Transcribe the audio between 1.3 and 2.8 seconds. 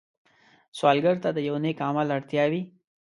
د یو نېک عمل اړتیا وي